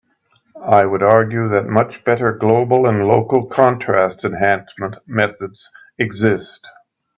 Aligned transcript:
I 0.65 0.87
would 0.87 1.03
argue 1.03 1.47
that 1.49 1.67
much 1.67 2.03
better 2.03 2.33
global 2.33 2.87
and 2.87 3.05
local 3.07 3.45
contrast 3.45 4.25
enhancement 4.25 4.97
methods 5.05 5.69
exist. 5.99 6.65